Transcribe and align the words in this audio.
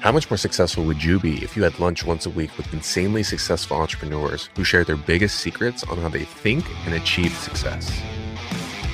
How 0.00 0.10
much 0.10 0.30
more 0.30 0.38
successful 0.38 0.84
would 0.84 1.04
you 1.04 1.20
be 1.20 1.44
if 1.44 1.54
you 1.54 1.62
had 1.62 1.78
lunch 1.78 2.06
once 2.06 2.24
a 2.24 2.30
week 2.30 2.56
with 2.56 2.72
insanely 2.72 3.22
successful 3.22 3.76
entrepreneurs 3.76 4.48
who 4.56 4.64
share 4.64 4.82
their 4.82 4.96
biggest 4.96 5.40
secrets 5.40 5.84
on 5.84 5.98
how 5.98 6.08
they 6.08 6.24
think 6.24 6.64
and 6.86 6.94
achieve 6.94 7.34
success? 7.34 8.00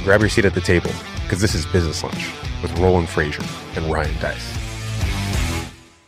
Grab 0.03 0.19
your 0.19 0.29
seat 0.29 0.45
at 0.45 0.55
the 0.55 0.61
table 0.61 0.91
because 1.23 1.41
this 1.41 1.55
is 1.55 1.65
Business 1.67 2.03
Lunch 2.03 2.33
with 2.61 2.77
Roland 2.81 3.07
Frasier 3.07 3.47
and 3.77 3.87
Ryan 3.89 4.19
Deiss. 4.19 4.53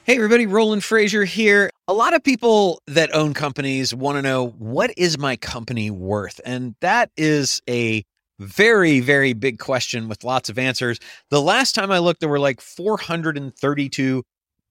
Hey, 0.03 0.17
everybody, 0.17 0.47
Roland 0.47 0.83
Frasier 0.83 1.25
here. 1.25 1.71
A 1.87 1.93
lot 1.93 2.13
of 2.13 2.25
people 2.25 2.83
that 2.89 3.15
own 3.15 3.35
companies 3.35 3.95
want 3.95 4.19
to 4.19 4.23
know 4.23 4.49
what 4.49 4.93
is 4.97 5.17
my 5.17 5.37
company 5.37 5.93
worth? 5.93 6.41
And 6.45 6.75
that 6.81 7.13
is 7.17 7.63
a 7.71 8.03
very, 8.41 8.99
very 8.99 9.33
big 9.33 9.61
question 9.61 10.09
with 10.09 10.25
lots 10.25 10.49
of 10.49 10.59
answers. 10.59 10.99
The 11.31 11.41
last 11.41 11.77
time 11.77 11.93
I 11.93 12.01
looked, 12.01 12.19
there 12.19 12.29
were 12.29 12.41
like 12.41 12.61
432 12.61 14.25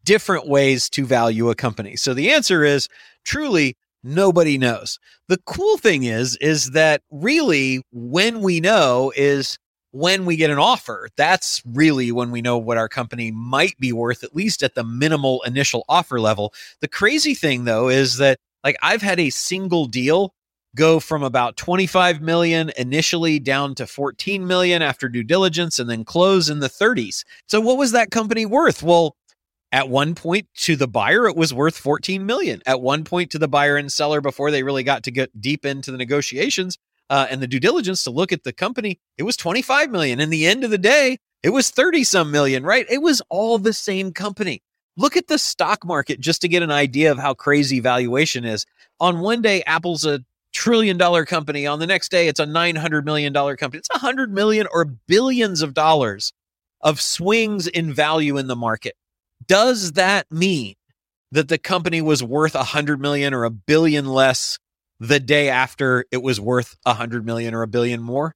different 0.08 0.48
ways 0.48 0.90
to 0.90 1.06
value 1.06 1.50
a 1.50 1.56
company. 1.56 1.98
So 1.98 2.14
the 2.14 2.32
answer 2.32 2.64
is 2.64 2.88
truly 3.26 3.76
nobody 4.06 4.58
knows. 4.58 5.00
The 5.28 5.38
cool 5.46 5.78
thing 5.78 6.06
is 6.06 6.38
is 6.38 6.72
that 6.72 7.02
really 7.12 7.84
when 7.92 8.40
we 8.40 8.62
know 8.62 9.12
is 9.18 9.60
when 9.92 10.26
we 10.26 10.38
get 10.38 10.50
an 10.50 10.60
offer. 10.60 11.10
That's 11.18 11.62
really 11.66 12.14
when 12.14 12.32
we 12.32 12.42
know 12.42 12.58
what 12.58 12.78
our 12.78 12.88
company 12.88 13.32
might 13.32 13.78
be 13.80 13.92
worth 13.92 14.24
at 14.24 14.34
least 14.34 14.64
at 14.64 14.76
the 14.76 14.84
minimal 14.86 15.42
initial 15.44 15.84
offer 15.90 16.22
level. 16.22 16.54
The 16.80 16.88
crazy 16.88 17.34
thing 17.34 17.66
though 17.66 17.90
is 17.90 18.16
that 18.18 18.40
like 18.64 18.78
I've 18.82 19.02
had 19.02 19.20
a 19.20 19.30
single 19.30 19.88
deal 19.88 20.34
go 20.74 21.02
from 21.02 21.22
about 21.22 21.58
25 21.58 22.22
million 22.22 22.72
initially 22.78 23.40
down 23.40 23.76
to 23.76 23.86
14 23.86 24.48
million 24.48 24.82
after 24.82 25.10
due 25.10 25.24
diligence 25.24 25.80
and 25.80 25.90
then 25.90 26.05
close 26.05 26.50
in 26.50 26.60
the 26.60 26.70
30s. 26.70 27.26
So 27.48 27.60
what 27.60 27.78
was 27.78 27.92
that 27.92 28.12
company 28.12 28.46
worth? 28.46 28.82
Well, 28.82 29.18
at 29.71 29.89
one 29.89 30.16
point 30.16 30.48
to 30.55 30.76
the 30.76 30.88
buyer, 30.88 31.27
it 31.27 31.35
was 31.35 31.53
worth 31.53 31.77
14 31.77 32.26
million. 32.26 32.62
At 32.65 32.82
one 32.82 33.04
point 33.04 33.32
to 33.32 33.40
the 33.40 33.48
buyer 33.48 33.76
and 33.76 33.91
seller 33.91 34.21
before 34.21 34.51
they 34.51 34.63
really 34.63 34.84
got 34.84 35.04
to 35.04 35.12
get 35.12 35.41
deep 35.41 35.65
into 35.65 35.91
the 35.91 35.98
negotiations 35.98 36.77
uh, 37.09 37.27
and 37.29 37.41
the 37.41 37.48
due 37.48 37.59
diligence 37.59 38.04
to 38.04 38.12
look 38.12 38.32
at 38.32 38.43
the 38.43 38.54
company, 38.54 38.99
it 39.18 39.24
was 39.24 39.37
25 39.37 39.91
million. 39.91 40.20
In 40.20 40.29
the 40.29 40.48
end 40.48 40.63
of 40.63 40.71
the 40.71 40.77
day, 40.77 41.18
it 41.43 41.49
was 41.49 41.70
30 41.70 42.04
some 42.04 42.32
million, 42.32 42.63
right? 42.63 42.85
It 42.90 43.01
was 43.01 43.21
all 43.29 43.57
the 43.57 43.74
same 43.74 44.12
company. 44.12 44.62
Look 44.96 45.15
at 45.15 45.27
the 45.27 45.37
stock 45.37 45.85
market 45.85 46.20
just 46.20 46.41
to 46.41 46.48
get 46.48 46.63
an 46.63 46.71
idea 46.71 47.12
of 47.12 47.20
how 47.20 47.34
crazy 47.34 47.79
valuation 47.79 48.46
is. 48.46 48.65
On 48.99 49.20
one 49.20 49.41
day, 49.41 49.62
Apple's 49.63 50.05
a 50.05 50.21
trillion 50.54 50.98
dollar 50.98 51.24
company. 51.24 51.68
On 51.68 51.77
the 51.77 51.85
next 51.85 52.09
day, 52.09 52.27
it's 52.27 52.40
a 52.40 52.46
$900 52.46 53.04
million 53.05 53.31
company. 53.34 53.77
It's 53.77 53.90
a 53.93 53.99
hundred 53.99 54.34
million 54.34 54.65
or 54.71 54.85
billions 54.85 55.62
of 55.62 55.74
dollars 55.76 56.34
of 56.81 56.99
swings 56.99 57.68
in 57.68 57.93
value 57.93 58.37
in 58.37 58.48
the 58.48 58.55
market. 58.55 58.96
Does 59.46 59.93
that 59.93 60.32
mean 60.32 60.76
that 61.32 61.48
the 61.48 61.57
company 61.57 62.02
was 62.02 62.24
worth 62.24 62.55
a 62.55 62.63
hundred 62.63 62.99
million 62.99 63.34
or 63.34 63.43
a 63.43 63.49
billion 63.49 64.06
less 64.06 64.57
the 65.00 65.19
day 65.19 65.50
after 65.50 66.06
it 66.12 66.24
was 66.24 66.40
worth 66.40 66.75
a 66.85 66.94
hundred 66.94 67.25
million 67.25 67.53
or 67.53 67.62
a 67.62 67.68
billion 67.68 68.02
more? 68.02 68.34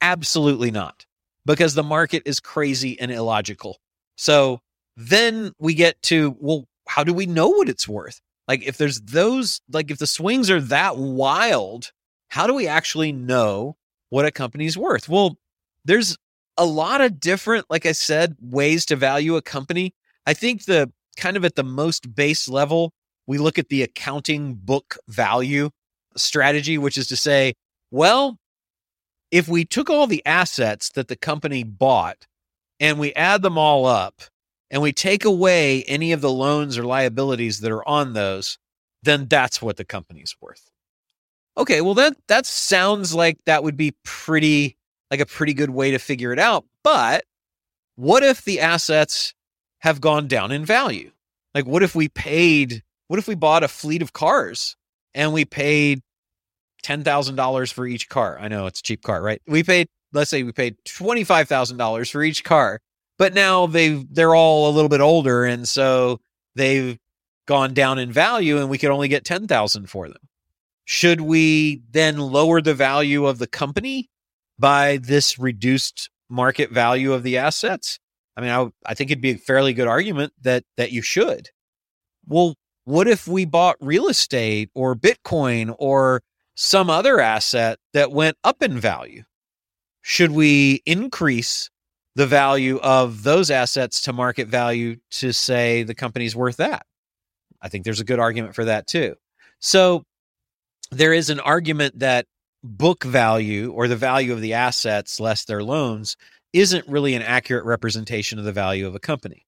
Absolutely 0.00 0.70
not, 0.70 1.06
because 1.44 1.74
the 1.74 1.82
market 1.82 2.22
is 2.26 2.40
crazy 2.40 2.98
and 3.00 3.10
illogical. 3.10 3.78
So 4.16 4.60
then 4.96 5.52
we 5.58 5.74
get 5.74 6.00
to, 6.02 6.36
well, 6.38 6.64
how 6.86 7.04
do 7.04 7.12
we 7.12 7.26
know 7.26 7.48
what 7.48 7.68
it's 7.68 7.88
worth? 7.88 8.20
Like, 8.46 8.62
if 8.62 8.76
there's 8.76 9.00
those, 9.00 9.60
like, 9.72 9.90
if 9.90 9.98
the 9.98 10.06
swings 10.06 10.50
are 10.50 10.60
that 10.60 10.96
wild, 10.96 11.92
how 12.28 12.46
do 12.46 12.54
we 12.54 12.68
actually 12.68 13.12
know 13.12 13.76
what 14.10 14.26
a 14.26 14.30
company's 14.30 14.76
worth? 14.76 15.08
Well, 15.08 15.38
there's 15.84 16.16
a 16.56 16.64
lot 16.64 17.00
of 17.00 17.18
different, 17.18 17.66
like 17.70 17.86
I 17.86 17.92
said, 17.92 18.36
ways 18.40 18.84
to 18.86 18.96
value 18.96 19.36
a 19.36 19.42
company. 19.42 19.94
I 20.26 20.34
think 20.34 20.64
the 20.64 20.90
kind 21.16 21.36
of 21.36 21.44
at 21.44 21.54
the 21.54 21.64
most 21.64 22.14
base 22.14 22.48
level, 22.48 22.92
we 23.26 23.38
look 23.38 23.58
at 23.58 23.68
the 23.68 23.82
accounting 23.82 24.54
book 24.54 24.96
value 25.08 25.70
strategy, 26.16 26.78
which 26.78 26.98
is 26.98 27.08
to 27.08 27.16
say, 27.16 27.54
well, 27.90 28.38
if 29.30 29.48
we 29.48 29.64
took 29.64 29.90
all 29.90 30.06
the 30.06 30.24
assets 30.26 30.90
that 30.90 31.08
the 31.08 31.16
company 31.16 31.64
bought 31.64 32.26
and 32.80 32.98
we 32.98 33.12
add 33.14 33.42
them 33.42 33.58
all 33.58 33.86
up 33.86 34.22
and 34.70 34.82
we 34.82 34.92
take 34.92 35.24
away 35.24 35.82
any 35.84 36.12
of 36.12 36.20
the 36.20 36.30
loans 36.30 36.78
or 36.78 36.84
liabilities 36.84 37.60
that 37.60 37.72
are 37.72 37.86
on 37.88 38.12
those, 38.12 38.58
then 39.02 39.26
that's 39.26 39.60
what 39.60 39.76
the 39.76 39.84
company's 39.84 40.34
worth. 40.40 40.70
Okay, 41.56 41.80
well 41.80 41.94
that 41.94 42.16
that 42.26 42.46
sounds 42.46 43.14
like 43.14 43.38
that 43.46 43.62
would 43.62 43.76
be 43.76 43.94
pretty 44.02 44.76
like 45.10 45.20
a 45.20 45.26
pretty 45.26 45.54
good 45.54 45.70
way 45.70 45.92
to 45.92 45.98
figure 45.98 46.32
it 46.32 46.38
out. 46.38 46.64
But 46.82 47.24
what 47.96 48.22
if 48.22 48.44
the 48.44 48.60
assets 48.60 49.34
have 49.84 50.00
gone 50.00 50.26
down 50.26 50.50
in 50.50 50.64
value. 50.64 51.12
Like, 51.54 51.66
what 51.66 51.82
if 51.82 51.94
we 51.94 52.08
paid, 52.08 52.82
what 53.08 53.18
if 53.18 53.28
we 53.28 53.34
bought 53.34 53.62
a 53.62 53.68
fleet 53.68 54.00
of 54.00 54.14
cars 54.14 54.76
and 55.12 55.30
we 55.34 55.44
paid 55.44 56.00
$10,000 56.82 57.72
for 57.72 57.86
each 57.86 58.08
car? 58.08 58.38
I 58.40 58.48
know 58.48 58.64
it's 58.64 58.80
a 58.80 58.82
cheap 58.82 59.02
car, 59.02 59.20
right? 59.20 59.42
We 59.46 59.62
paid, 59.62 59.88
let's 60.14 60.30
say 60.30 60.42
we 60.42 60.52
paid 60.52 60.78
$25,000 60.86 62.10
for 62.10 62.22
each 62.22 62.44
car, 62.44 62.80
but 63.18 63.34
now 63.34 63.66
they've, 63.66 64.02
they're 64.12 64.34
all 64.34 64.70
a 64.70 64.72
little 64.72 64.88
bit 64.88 65.02
older. 65.02 65.44
And 65.44 65.68
so 65.68 66.18
they've 66.54 66.98
gone 67.46 67.74
down 67.74 67.98
in 67.98 68.10
value 68.10 68.56
and 68.56 68.70
we 68.70 68.78
could 68.78 68.90
only 68.90 69.08
get 69.08 69.26
10,000 69.26 69.90
for 69.90 70.08
them. 70.08 70.16
Should 70.86 71.20
we 71.20 71.82
then 71.90 72.16
lower 72.16 72.62
the 72.62 72.74
value 72.74 73.26
of 73.26 73.38
the 73.38 73.46
company 73.46 74.08
by 74.58 74.96
this 74.96 75.38
reduced 75.38 76.08
market 76.30 76.70
value 76.70 77.12
of 77.12 77.22
the 77.22 77.36
assets? 77.36 77.98
I 78.36 78.40
mean, 78.40 78.50
I, 78.50 78.68
I 78.84 78.94
think 78.94 79.10
it'd 79.10 79.22
be 79.22 79.32
a 79.32 79.38
fairly 79.38 79.72
good 79.72 79.88
argument 79.88 80.32
that 80.42 80.64
that 80.76 80.92
you 80.92 81.02
should. 81.02 81.50
Well, 82.26 82.54
what 82.84 83.06
if 83.06 83.26
we 83.26 83.44
bought 83.44 83.76
real 83.80 84.08
estate 84.08 84.70
or 84.74 84.94
Bitcoin 84.94 85.74
or 85.78 86.22
some 86.54 86.90
other 86.90 87.20
asset 87.20 87.78
that 87.92 88.12
went 88.12 88.36
up 88.44 88.62
in 88.62 88.78
value? 88.78 89.22
Should 90.02 90.32
we 90.32 90.82
increase 90.84 91.70
the 92.14 92.26
value 92.26 92.78
of 92.78 93.22
those 93.22 93.50
assets 93.50 94.02
to 94.02 94.12
market 94.12 94.48
value 94.48 94.96
to 95.12 95.32
say 95.32 95.82
the 95.82 95.94
company's 95.94 96.36
worth 96.36 96.58
that? 96.58 96.86
I 97.62 97.68
think 97.68 97.84
there's 97.84 98.00
a 98.00 98.04
good 98.04 98.20
argument 98.20 98.54
for 98.54 98.66
that 98.66 98.86
too. 98.86 99.14
So 99.60 100.04
there 100.90 101.14
is 101.14 101.30
an 101.30 101.40
argument 101.40 101.98
that 102.00 102.26
book 102.62 103.04
value 103.04 103.72
or 103.72 103.88
the 103.88 103.96
value 103.96 104.32
of 104.32 104.40
the 104.40 104.54
assets 104.54 105.20
less 105.20 105.44
their 105.44 105.62
loans 105.62 106.16
isn't 106.54 106.88
really 106.88 107.14
an 107.14 107.22
accurate 107.22 107.64
representation 107.64 108.38
of 108.38 108.46
the 108.46 108.52
value 108.52 108.86
of 108.86 108.94
a 108.94 109.00
company. 109.00 109.44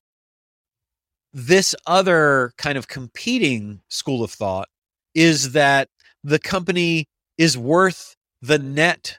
This 1.32 1.74
other 1.86 2.52
kind 2.58 2.76
of 2.76 2.88
competing 2.88 3.80
school 3.88 4.22
of 4.22 4.30
thought 4.30 4.68
is 5.14 5.52
that 5.52 5.88
the 6.24 6.38
company 6.38 7.06
is 7.38 7.56
worth 7.56 8.16
the 8.42 8.58
net 8.58 9.18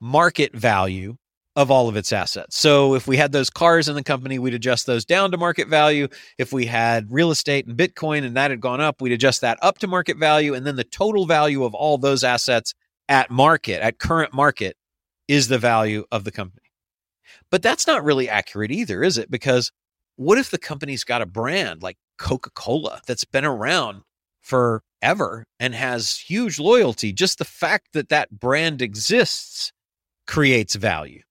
market 0.00 0.54
value 0.54 1.16
of 1.54 1.70
all 1.70 1.88
of 1.88 1.96
its 1.96 2.12
assets. 2.12 2.56
So 2.58 2.94
if 2.94 3.06
we 3.06 3.16
had 3.16 3.32
those 3.32 3.48
cars 3.48 3.88
in 3.88 3.94
the 3.94 4.02
company, 4.02 4.38
we'd 4.38 4.54
adjust 4.54 4.86
those 4.86 5.04
down 5.04 5.30
to 5.30 5.38
market 5.38 5.68
value. 5.68 6.08
If 6.38 6.52
we 6.52 6.66
had 6.66 7.10
real 7.10 7.30
estate 7.30 7.66
and 7.66 7.76
Bitcoin 7.76 8.24
and 8.24 8.36
that 8.36 8.50
had 8.50 8.60
gone 8.60 8.80
up, 8.80 9.00
we'd 9.00 9.12
adjust 9.12 9.40
that 9.40 9.58
up 9.62 9.78
to 9.78 9.86
market 9.86 10.18
value. 10.18 10.54
And 10.54 10.66
then 10.66 10.76
the 10.76 10.84
total 10.84 11.26
value 11.26 11.64
of 11.64 11.74
all 11.74 11.96
those 11.96 12.24
assets 12.24 12.74
at 13.08 13.30
market, 13.30 13.82
at 13.82 13.98
current 13.98 14.34
market, 14.34 14.76
is 15.28 15.48
the 15.48 15.58
value 15.58 16.04
of 16.12 16.24
the 16.24 16.30
company. 16.30 16.65
But 17.50 17.62
that's 17.62 17.86
not 17.86 18.04
really 18.04 18.28
accurate 18.28 18.70
either, 18.70 19.02
is 19.02 19.18
it? 19.18 19.30
Because 19.30 19.70
what 20.16 20.38
if 20.38 20.50
the 20.50 20.58
company's 20.58 21.04
got 21.04 21.22
a 21.22 21.26
brand 21.26 21.82
like 21.82 21.96
Coca 22.18 22.50
Cola 22.50 23.00
that's 23.06 23.24
been 23.24 23.44
around 23.44 24.02
forever 24.40 25.44
and 25.60 25.74
has 25.74 26.16
huge 26.16 26.58
loyalty? 26.58 27.12
Just 27.12 27.38
the 27.38 27.44
fact 27.44 27.88
that 27.92 28.08
that 28.08 28.30
brand 28.30 28.82
exists 28.82 29.72
creates 30.26 30.74
value. 30.74 31.22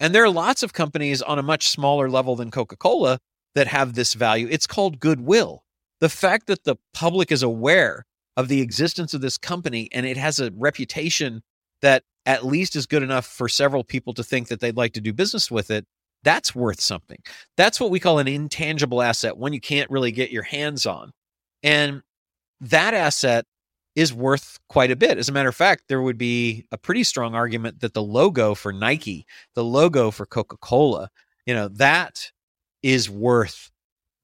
And 0.00 0.14
there 0.14 0.24
are 0.24 0.30
lots 0.30 0.62
of 0.62 0.72
companies 0.72 1.22
on 1.22 1.38
a 1.38 1.42
much 1.42 1.68
smaller 1.68 2.08
level 2.08 2.36
than 2.36 2.50
Coca 2.50 2.76
Cola 2.76 3.18
that 3.54 3.66
have 3.66 3.94
this 3.94 4.14
value. 4.14 4.46
It's 4.50 4.66
called 4.66 5.00
goodwill. 5.00 5.64
The 6.00 6.08
fact 6.08 6.46
that 6.46 6.64
the 6.64 6.76
public 6.94 7.32
is 7.32 7.42
aware 7.42 8.04
of 8.36 8.46
the 8.46 8.60
existence 8.60 9.14
of 9.14 9.20
this 9.20 9.36
company 9.36 9.88
and 9.90 10.06
it 10.06 10.16
has 10.16 10.38
a 10.38 10.52
reputation 10.54 11.42
that 11.82 12.04
at 12.26 12.44
least 12.44 12.76
is 12.76 12.86
good 12.86 13.02
enough 13.02 13.26
for 13.26 13.48
several 13.48 13.84
people 13.84 14.12
to 14.14 14.24
think 14.24 14.48
that 14.48 14.60
they'd 14.60 14.76
like 14.76 14.92
to 14.92 15.00
do 15.00 15.12
business 15.12 15.50
with 15.50 15.70
it, 15.70 15.86
that's 16.24 16.54
worth 16.54 16.80
something. 16.80 17.18
That's 17.56 17.80
what 17.80 17.90
we 17.90 18.00
call 18.00 18.18
an 18.18 18.28
intangible 18.28 19.02
asset, 19.02 19.36
one 19.36 19.52
you 19.52 19.60
can't 19.60 19.90
really 19.90 20.12
get 20.12 20.30
your 20.30 20.42
hands 20.42 20.84
on. 20.84 21.12
And 21.62 22.02
that 22.60 22.94
asset 22.94 23.44
is 23.94 24.12
worth 24.12 24.58
quite 24.68 24.90
a 24.90 24.96
bit. 24.96 25.18
As 25.18 25.28
a 25.28 25.32
matter 25.32 25.48
of 25.48 25.56
fact, 25.56 25.84
there 25.88 26.02
would 26.02 26.18
be 26.18 26.66
a 26.70 26.78
pretty 26.78 27.04
strong 27.04 27.34
argument 27.34 27.80
that 27.80 27.94
the 27.94 28.02
logo 28.02 28.54
for 28.54 28.72
Nike, 28.72 29.26
the 29.54 29.64
logo 29.64 30.10
for 30.10 30.26
Coca 30.26 30.56
Cola, 30.58 31.08
you 31.46 31.54
know, 31.54 31.68
that 31.68 32.30
is 32.82 33.10
worth 33.10 33.70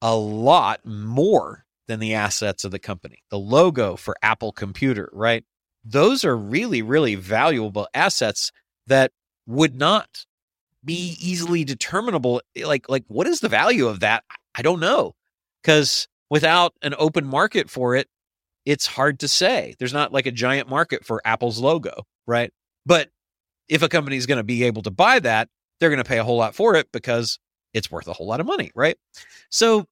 a 0.01 0.15
lot 0.15 0.85
more 0.85 1.65
than 1.87 1.99
the 1.99 2.13
assets 2.13 2.63
of 2.63 2.71
the 2.71 2.79
company. 2.79 3.23
The 3.29 3.39
logo 3.39 3.95
for 3.95 4.15
Apple 4.21 4.51
Computer, 4.51 5.09
right? 5.13 5.43
Those 5.85 6.25
are 6.25 6.35
really, 6.35 6.81
really 6.81 7.15
valuable 7.15 7.87
assets 7.93 8.51
that 8.87 9.11
would 9.47 9.75
not 9.75 10.25
be 10.83 11.15
easily 11.19 11.63
determinable. 11.63 12.41
Eh, 12.55 12.65
like, 12.65 12.89
like 12.89 13.03
what 13.07 13.27
is 13.27 13.39
the 13.39 13.49
value 13.49 13.87
of 13.87 13.99
that? 14.01 14.23
I 14.55 14.61
don't 14.61 14.79
know. 14.79 15.13
because 15.61 16.07
without 16.29 16.73
an 16.81 16.95
open 16.97 17.25
market 17.25 17.69
for 17.69 17.95
it, 17.95 18.07
it's 18.65 18.85
hard 18.87 19.19
to 19.19 19.27
say. 19.27 19.75
There's 19.79 19.93
not 19.93 20.11
like 20.13 20.25
a 20.25 20.31
giant 20.31 20.69
market 20.69 21.05
for 21.05 21.21
Apple's 21.25 21.59
logo, 21.59 22.03
right? 22.27 22.51
But 22.85 23.09
if 23.69 23.83
a 23.83 23.89
company 23.89 24.17
is 24.17 24.25
going 24.25 24.37
to 24.37 24.43
be 24.43 24.63
able 24.63 24.81
to 24.83 24.91
buy 24.91 25.19
that, 25.19 25.49
they're 25.79 25.89
going 25.89 26.03
to 26.03 26.07
pay 26.07 26.19
a 26.19 26.23
whole 26.23 26.37
lot 26.37 26.55
for 26.55 26.75
it 26.75 26.91
because 26.91 27.39
it's 27.73 27.91
worth 27.91 28.07
a 28.07 28.13
whole 28.13 28.27
lot 28.27 28.39
of 28.39 28.45
money, 28.45 28.71
right? 28.75 28.97
So 29.49 29.85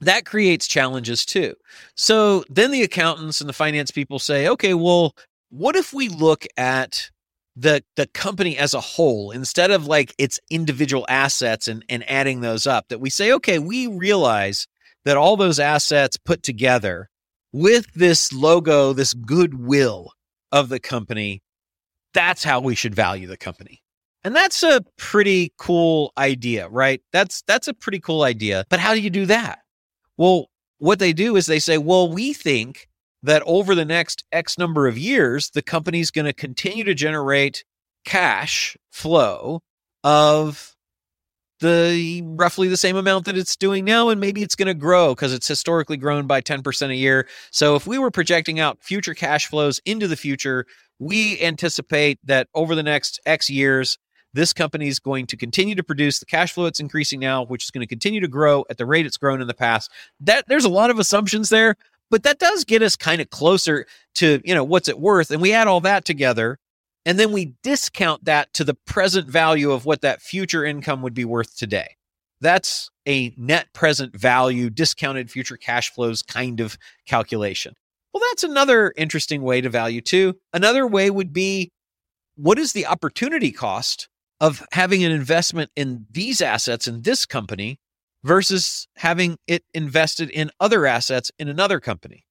that 0.00 0.26
creates 0.26 0.66
challenges 0.66 1.24
too. 1.24 1.54
So 1.96 2.44
then 2.48 2.70
the 2.70 2.82
accountants 2.82 3.40
and 3.40 3.48
the 3.48 3.54
finance 3.54 3.90
people 3.90 4.18
say, 4.18 4.48
okay, 4.48 4.74
well, 4.74 5.14
what 5.50 5.76
if 5.76 5.92
we 5.92 6.08
look 6.08 6.46
at 6.56 7.10
the 7.56 7.84
the 7.94 8.08
company 8.08 8.58
as 8.58 8.74
a 8.74 8.80
whole 8.80 9.30
instead 9.30 9.70
of 9.70 9.86
like 9.86 10.12
its 10.18 10.40
individual 10.50 11.06
assets 11.08 11.68
and, 11.68 11.84
and 11.88 12.08
adding 12.10 12.40
those 12.40 12.66
up, 12.66 12.88
that 12.88 13.00
we 13.00 13.10
say, 13.10 13.32
okay, 13.32 13.58
we 13.58 13.86
realize 13.86 14.66
that 15.04 15.16
all 15.16 15.36
those 15.36 15.60
assets 15.60 16.16
put 16.16 16.42
together 16.42 17.08
with 17.52 17.92
this 17.94 18.32
logo, 18.32 18.92
this 18.92 19.14
goodwill 19.14 20.12
of 20.50 20.68
the 20.68 20.80
company, 20.80 21.42
that's 22.12 22.42
how 22.42 22.60
we 22.60 22.74
should 22.74 22.94
value 22.94 23.26
the 23.26 23.36
company. 23.36 23.80
And 24.24 24.34
that's 24.34 24.62
a 24.62 24.82
pretty 24.96 25.52
cool 25.58 26.12
idea, 26.16 26.68
right? 26.68 27.02
That's 27.12 27.42
that's 27.46 27.68
a 27.68 27.74
pretty 27.74 28.00
cool 28.00 28.22
idea. 28.22 28.64
But 28.70 28.80
how 28.80 28.94
do 28.94 29.00
you 29.00 29.10
do 29.10 29.26
that? 29.26 29.60
Well, 30.16 30.46
what 30.78 30.98
they 30.98 31.12
do 31.12 31.36
is 31.36 31.46
they 31.46 31.58
say, 31.58 31.78
well, 31.78 32.10
we 32.10 32.32
think 32.32 32.88
that 33.22 33.42
over 33.46 33.74
the 33.74 33.84
next 33.84 34.24
X 34.32 34.58
number 34.58 34.86
of 34.86 34.98
years, 34.98 35.50
the 35.50 35.62
company's 35.62 36.10
going 36.10 36.26
to 36.26 36.32
continue 36.32 36.84
to 36.84 36.94
generate 36.94 37.64
cash 38.04 38.76
flow 38.90 39.62
of 40.02 40.74
the 41.60 42.20
roughly 42.24 42.68
the 42.68 42.76
same 42.76 42.96
amount 42.96 43.24
that 43.24 43.38
it's 43.38 43.56
doing 43.56 43.84
now 43.84 44.10
and 44.10 44.20
maybe 44.20 44.42
it's 44.42 44.56
going 44.56 44.66
to 44.66 44.74
grow 44.74 45.14
because 45.14 45.32
it's 45.32 45.48
historically 45.48 45.96
grown 45.96 46.26
by 46.26 46.42
10% 46.42 46.90
a 46.90 46.94
year. 46.94 47.26
So 47.50 47.74
if 47.76 47.86
we 47.86 47.98
were 47.98 48.10
projecting 48.10 48.60
out 48.60 48.82
future 48.82 49.14
cash 49.14 49.46
flows 49.46 49.80
into 49.86 50.06
the 50.06 50.16
future 50.16 50.66
we 50.98 51.40
anticipate 51.40 52.18
that 52.24 52.48
over 52.54 52.74
the 52.74 52.82
next 52.82 53.20
x 53.26 53.50
years 53.50 53.98
this 54.34 54.52
company 54.52 54.88
is 54.88 54.98
going 54.98 55.26
to 55.26 55.36
continue 55.36 55.74
to 55.74 55.82
produce 55.82 56.18
the 56.18 56.26
cash 56.26 56.52
flow 56.52 56.66
it's 56.66 56.80
increasing 56.80 57.20
now, 57.20 57.44
which 57.44 57.64
is 57.64 57.70
going 57.70 57.80
to 57.80 57.86
continue 57.86 58.20
to 58.20 58.28
grow 58.28 58.64
at 58.68 58.76
the 58.76 58.86
rate 58.86 59.06
it's 59.06 59.16
grown 59.16 59.40
in 59.40 59.46
the 59.46 59.54
past. 59.54 59.90
That 60.20 60.44
there's 60.48 60.64
a 60.64 60.70
lot 60.70 60.90
of 60.90 60.98
assumptions 60.98 61.48
there, 61.48 61.76
but 62.10 62.24
that 62.24 62.38
does 62.38 62.64
get 62.64 62.82
us 62.82 62.96
kind 62.96 63.20
of 63.20 63.30
closer 63.30 63.86
to, 64.16 64.40
you 64.44 64.54
know, 64.54 64.64
what's 64.64 64.88
it 64.88 64.98
worth. 64.98 65.30
And 65.30 65.40
we 65.40 65.52
add 65.52 65.68
all 65.68 65.80
that 65.80 66.04
together 66.04 66.58
and 67.06 67.18
then 67.18 67.32
we 67.32 67.54
discount 67.62 68.24
that 68.24 68.52
to 68.54 68.64
the 68.64 68.74
present 68.74 69.28
value 69.28 69.72
of 69.72 69.84
what 69.84 70.00
that 70.00 70.22
future 70.22 70.64
income 70.64 71.02
would 71.02 71.14
be 71.14 71.24
worth 71.24 71.56
today. 71.56 71.96
That's 72.40 72.90
a 73.06 73.32
net 73.36 73.72
present 73.72 74.16
value, 74.16 74.70
discounted 74.70 75.30
future 75.30 75.56
cash 75.56 75.90
flows 75.90 76.22
kind 76.22 76.60
of 76.60 76.76
calculation. 77.06 77.74
Well, 78.12 78.22
that's 78.30 78.44
another 78.44 78.92
interesting 78.96 79.42
way 79.42 79.60
to 79.60 79.68
value 79.68 80.00
too. 80.00 80.36
Another 80.52 80.86
way 80.86 81.10
would 81.10 81.32
be 81.32 81.72
what 82.36 82.58
is 82.58 82.72
the 82.72 82.86
opportunity 82.86 83.52
cost 83.52 84.08
of 84.40 84.64
having 84.72 85.04
an 85.04 85.12
investment 85.12 85.70
in 85.76 86.06
these 86.10 86.40
assets 86.40 86.86
in 86.86 87.02
this 87.02 87.26
company 87.26 87.78
versus 88.22 88.88
having 88.96 89.38
it 89.46 89.64
invested 89.74 90.30
in 90.30 90.50
other 90.60 90.86
assets 90.86 91.30
in 91.38 91.48
another 91.48 91.80
company. 91.80 92.24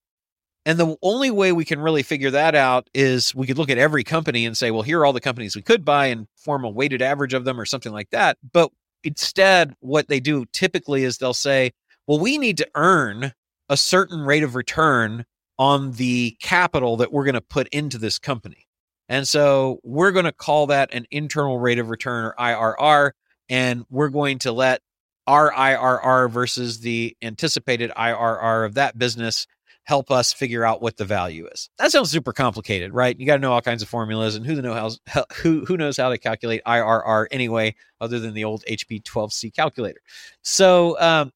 And 0.65 0.79
the 0.79 0.95
only 1.01 1.29
way 1.29 1.51
we 1.51 1.65
can 1.65 1.79
really 1.79 2.03
figure 2.03 2.31
that 2.31 2.55
out 2.55 2.89
is 2.93 3.35
we 3.35 3.45
could 3.47 3.57
look 3.57 3.69
at 3.69 3.77
every 3.77 4.03
company 4.03 4.45
and 4.45 4.57
say, 4.57 4.71
well, 4.71 4.81
here 4.81 4.99
are 5.01 5.05
all 5.05 5.13
the 5.13 5.19
companies 5.19 5.55
we 5.55 5.61
could 5.61 5.83
buy 5.83 6.07
and 6.07 6.27
form 6.37 6.63
a 6.63 6.69
weighted 6.69 7.01
average 7.01 7.33
of 7.33 7.43
them 7.43 7.59
or 7.59 7.65
something 7.65 7.91
like 7.91 8.09
that. 8.11 8.37
But 8.53 8.71
instead, 9.03 9.75
what 9.81 10.07
they 10.07 10.19
do 10.19 10.45
typically 10.53 11.03
is 11.03 11.17
they'll 11.17 11.33
say, 11.33 11.71
well, 12.07 12.19
we 12.19 12.37
need 12.37 12.57
to 12.57 12.69
earn 12.75 13.33
a 13.69 13.77
certain 13.77 14.21
rate 14.21 14.43
of 14.43 14.55
return 14.55 15.25
on 15.59 15.91
the 15.93 16.37
capital 16.41 16.97
that 16.97 17.11
we're 17.11 17.25
going 17.25 17.33
to 17.35 17.41
put 17.41 17.67
into 17.69 17.97
this 17.97 18.17
company. 18.17 18.67
And 19.09 19.27
so 19.27 19.79
we're 19.83 20.11
going 20.11 20.25
to 20.25 20.31
call 20.31 20.67
that 20.67 20.93
an 20.93 21.05
internal 21.11 21.59
rate 21.59 21.79
of 21.79 21.89
return 21.89 22.25
or 22.25 22.35
IRR. 22.39 23.11
And 23.49 23.85
we're 23.89 24.09
going 24.09 24.39
to 24.39 24.51
let 24.51 24.81
our 25.27 25.51
IRR 25.51 26.29
versus 26.29 26.79
the 26.79 27.15
anticipated 27.21 27.91
IRR 27.97 28.65
of 28.65 28.73
that 28.75 28.97
business 28.97 29.47
help 29.85 30.09
us 30.11 30.31
figure 30.31 30.63
out 30.63 30.81
what 30.81 30.97
the 30.97 31.05
value 31.05 31.47
is. 31.51 31.69
That 31.77 31.91
sounds 31.91 32.09
super 32.09 32.31
complicated, 32.31 32.93
right? 32.93 33.17
You 33.19 33.25
got 33.25 33.35
to 33.35 33.41
know 33.41 33.51
all 33.51 33.61
kinds 33.61 33.81
of 33.81 33.89
formulas 33.89 34.35
and 34.35 34.45
who 34.45 34.61
knows 34.61 34.99
how 35.07 35.25
who 35.33 35.65
who 35.65 35.77
knows 35.77 35.97
how 35.97 36.09
to 36.09 36.17
calculate 36.17 36.61
IRR 36.65 37.27
anyway, 37.31 37.75
other 37.99 38.19
than 38.19 38.33
the 38.33 38.45
old 38.45 38.63
HP 38.69 39.03
12C 39.03 39.53
calculator. 39.53 39.99
So, 40.41 40.99
um, 40.99 41.31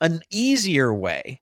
an 0.00 0.20
easier 0.30 0.94
way 0.94 1.40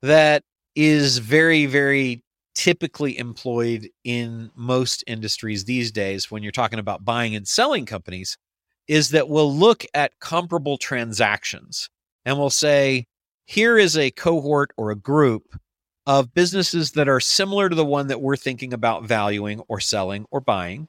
that 0.00 0.42
is 0.74 1.18
very 1.18 1.66
very 1.66 2.21
typically 2.62 3.18
employed 3.18 3.88
in 4.04 4.48
most 4.54 5.02
industries 5.08 5.64
these 5.64 5.90
days 5.90 6.30
when 6.30 6.44
you're 6.44 6.52
talking 6.52 6.78
about 6.78 7.04
buying 7.04 7.34
and 7.34 7.48
selling 7.48 7.84
companies 7.84 8.38
is 8.86 9.10
that 9.10 9.28
we'll 9.28 9.52
look 9.52 9.84
at 9.94 10.16
comparable 10.20 10.78
transactions 10.78 11.90
and 12.24 12.38
we'll 12.38 12.50
say, 12.50 13.04
here 13.46 13.76
is 13.76 13.98
a 13.98 14.12
cohort 14.12 14.70
or 14.76 14.92
a 14.92 14.96
group 14.96 15.58
of 16.06 16.32
businesses 16.34 16.92
that 16.92 17.08
are 17.08 17.18
similar 17.18 17.68
to 17.68 17.74
the 17.74 17.84
one 17.84 18.06
that 18.06 18.20
we're 18.20 18.36
thinking 18.36 18.72
about 18.72 19.02
valuing 19.02 19.58
or 19.66 19.80
selling 19.80 20.24
or 20.30 20.40
buying. 20.40 20.86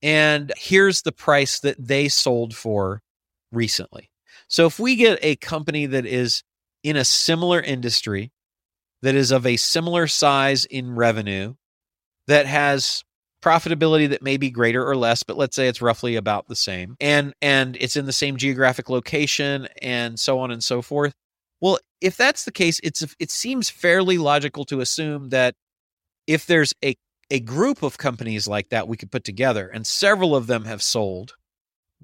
And 0.00 0.50
here's 0.56 1.02
the 1.02 1.12
price 1.12 1.60
that 1.60 1.76
they 1.78 2.08
sold 2.08 2.56
for 2.56 3.02
recently. 3.52 4.08
So 4.48 4.64
if 4.64 4.80
we 4.80 4.96
get 4.96 5.18
a 5.20 5.36
company 5.36 5.84
that 5.84 6.06
is 6.06 6.42
in 6.82 6.96
a 6.96 7.04
similar 7.04 7.60
industry 7.60 8.32
that 9.02 9.14
is 9.14 9.30
of 9.30 9.46
a 9.46 9.56
similar 9.56 10.06
size 10.06 10.64
in 10.64 10.94
revenue 10.94 11.54
that 12.28 12.46
has 12.46 13.04
profitability 13.42 14.08
that 14.08 14.22
may 14.22 14.36
be 14.36 14.50
greater 14.50 14.88
or 14.88 14.96
less 14.96 15.24
but 15.24 15.36
let's 15.36 15.56
say 15.56 15.66
it's 15.66 15.82
roughly 15.82 16.14
about 16.14 16.46
the 16.46 16.54
same 16.54 16.96
and 17.00 17.34
and 17.42 17.76
it's 17.80 17.96
in 17.96 18.06
the 18.06 18.12
same 18.12 18.36
geographic 18.36 18.88
location 18.88 19.66
and 19.82 20.18
so 20.18 20.38
on 20.38 20.52
and 20.52 20.62
so 20.62 20.80
forth. 20.80 21.12
Well 21.60 21.78
if 22.00 22.16
that's 22.16 22.44
the 22.44 22.52
case 22.52 22.80
it's 22.84 23.04
it 23.18 23.30
seems 23.30 23.68
fairly 23.68 24.16
logical 24.16 24.64
to 24.66 24.80
assume 24.80 25.30
that 25.30 25.54
if 26.26 26.46
there's 26.46 26.72
a 26.84 26.96
a 27.30 27.40
group 27.40 27.82
of 27.82 27.98
companies 27.98 28.46
like 28.46 28.68
that 28.68 28.86
we 28.86 28.96
could 28.96 29.10
put 29.10 29.24
together 29.24 29.68
and 29.68 29.86
several 29.86 30.36
of 30.36 30.46
them 30.46 30.64
have 30.64 30.82
sold 30.82 31.34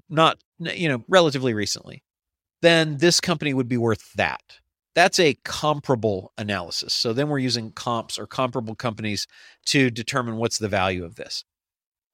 not 0.09 0.37
you 0.59 0.89
know 0.89 1.03
relatively 1.07 1.53
recently 1.53 2.03
then 2.61 2.97
this 2.97 3.21
company 3.21 3.53
would 3.53 3.69
be 3.69 3.77
worth 3.77 4.11
that 4.13 4.58
that's 4.95 5.19
a 5.19 5.35
comparable 5.43 6.33
analysis. 6.37 6.93
So 6.93 7.13
then 7.13 7.29
we're 7.29 7.39
using 7.39 7.71
comps 7.71 8.17
or 8.17 8.27
comparable 8.27 8.75
companies 8.75 9.27
to 9.67 9.89
determine 9.89 10.37
what's 10.37 10.57
the 10.57 10.67
value 10.67 11.05
of 11.05 11.15
this. 11.15 11.45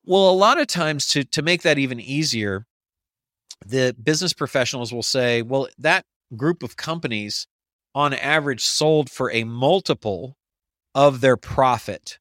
Well, 0.03 0.29
a 0.29 0.32
lot 0.32 0.60
of 0.60 0.67
times 0.67 1.08
to, 1.08 1.24
to 1.24 1.41
make 1.41 1.63
that 1.63 1.79
even 1.79 2.00
easier, 2.00 2.65
the 3.65 3.96
business 4.01 4.34
professionals 4.34 4.94
will 4.94 5.03
say, 5.03 5.41
well, 5.41 5.67
that 5.79 6.05
group 6.36 6.63
of 6.63 6.75
companies 6.75 7.48
on 7.96 8.13
average 8.13 8.63
sold 8.63 9.10
for 9.10 9.32
a 9.32 9.46
multiple 9.46 10.38
of 10.94 11.22
their 11.22 11.38
profit 11.38 12.20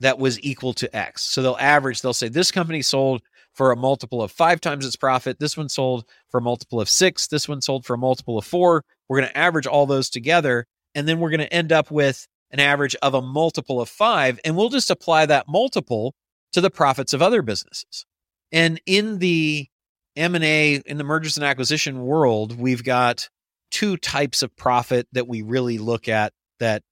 that 0.00 0.18
was 0.18 0.42
equal 0.42 0.72
to 0.74 0.96
X. 0.96 1.22
So 1.22 1.42
they'll 1.42 1.56
average, 1.60 2.00
they'll 2.00 2.14
say 2.14 2.28
this 2.28 2.50
company 2.50 2.82
sold 2.82 3.22
for 3.60 3.72
a 3.72 3.76
multiple 3.76 4.22
of 4.22 4.32
five 4.32 4.58
times 4.58 4.86
its 4.86 4.96
profit. 4.96 5.38
This 5.38 5.54
one 5.54 5.68
sold 5.68 6.06
for 6.30 6.38
a 6.38 6.42
multiple 6.42 6.80
of 6.80 6.88
six. 6.88 7.26
This 7.26 7.46
one 7.46 7.60
sold 7.60 7.84
for 7.84 7.92
a 7.92 7.98
multiple 7.98 8.38
of 8.38 8.46
four. 8.46 8.86
We're 9.06 9.18
going 9.18 9.28
to 9.28 9.36
average 9.36 9.66
all 9.66 9.84
those 9.84 10.08
together. 10.08 10.66
And 10.94 11.06
then 11.06 11.20
we're 11.20 11.28
going 11.28 11.40
to 11.40 11.52
end 11.52 11.70
up 11.70 11.90
with 11.90 12.26
an 12.50 12.58
average 12.58 12.96
of 13.02 13.12
a 13.12 13.20
multiple 13.20 13.78
of 13.78 13.90
five. 13.90 14.40
And 14.46 14.56
we'll 14.56 14.70
just 14.70 14.90
apply 14.90 15.26
that 15.26 15.44
multiple 15.46 16.14
to 16.54 16.62
the 16.62 16.70
profits 16.70 17.12
of 17.12 17.20
other 17.20 17.42
businesses. 17.42 18.06
And 18.50 18.80
in 18.86 19.18
the 19.18 19.68
M&A, 20.16 20.76
in 20.76 20.96
the 20.96 21.04
mergers 21.04 21.36
and 21.36 21.44
acquisition 21.44 22.00
world, 22.00 22.58
we've 22.58 22.82
got 22.82 23.28
two 23.70 23.98
types 23.98 24.42
of 24.42 24.56
profit 24.56 25.06
that 25.12 25.28
we 25.28 25.42
really 25.42 25.76
look 25.76 26.08
at 26.08 26.32
that 26.60 26.82